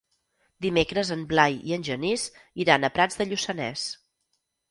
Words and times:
Dimecres 0.65 1.11
en 1.15 1.25
Blai 1.33 1.59
i 1.71 1.75
en 1.77 1.85
Genís 1.89 2.25
iran 2.65 2.87
a 2.89 2.93
Prats 2.97 3.19
de 3.21 3.31
Lluçanès. 3.33 3.87